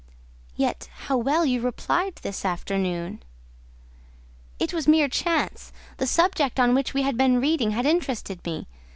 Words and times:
"Yet 0.55 0.89
how 1.05 1.15
well 1.17 1.45
you 1.45 1.61
replied 1.61 2.15
this 2.23 2.43
afternoon." 2.43 3.21
"It 4.57 4.73
was 4.73 4.87
mere 4.87 5.07
chance; 5.07 5.71
the 5.97 6.07
subject 6.07 6.59
on 6.59 6.73
which 6.73 6.95
we 6.95 7.03
had 7.03 7.17
been 7.17 7.39
reading 7.39 7.69
had 7.69 7.85
interested 7.85 8.43
me. 8.43 8.65